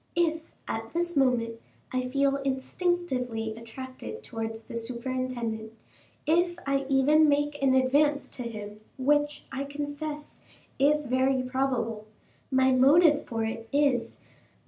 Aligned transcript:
If, 0.15 0.41
at 0.67 0.93
this 0.93 1.15
moment, 1.15 1.59
I 1.93 2.01
feel 2.01 2.37
instinctively 2.37 3.53
attracted 3.55 4.23
towards 4.23 4.63
the 4.63 4.75
superintendent, 4.75 5.73
if 6.25 6.57
I 6.65 6.87
even 6.89 7.29
make 7.29 7.61
an 7.61 7.75
advance 7.75 8.27
to 8.31 8.41
him, 8.41 8.79
which, 8.97 9.45
I 9.51 9.63
confess, 9.63 10.41
is 10.79 11.05
very 11.05 11.43
probable, 11.43 12.07
my 12.49 12.71
motive 12.71 13.25
for 13.27 13.43
it 13.45 13.69
is, 13.71 14.15
that 14.15 14.21
M. 14.21 14.27